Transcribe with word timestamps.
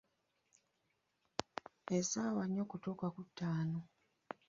Essaawa 1.97 2.43
nnya 2.45 2.61
okutuuka 2.65 3.07
ku 3.15 3.21
ttaano. 3.27 3.79